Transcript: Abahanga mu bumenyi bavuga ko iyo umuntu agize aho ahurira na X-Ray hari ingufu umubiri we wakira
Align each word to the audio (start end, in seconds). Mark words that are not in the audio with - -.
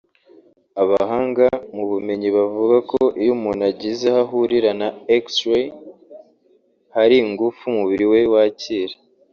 Abahanga 0.81 1.45
mu 1.75 1.83
bumenyi 1.91 2.29
bavuga 2.37 2.77
ko 2.91 2.99
iyo 3.21 3.31
umuntu 3.37 3.61
agize 3.71 4.05
aho 4.11 4.19
ahurira 4.23 4.71
na 4.81 4.87
X-Ray 5.23 5.65
hari 6.95 7.15
ingufu 7.23 7.61
umubiri 7.71 8.05
we 8.11 8.21
wakira 8.33 8.95